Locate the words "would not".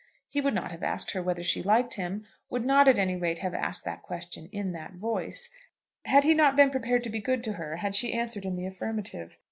0.41-0.71, 2.49-2.87